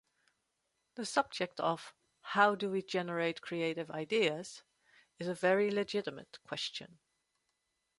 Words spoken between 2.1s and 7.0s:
"How do we generate creative ideas?" is a very legitimate question.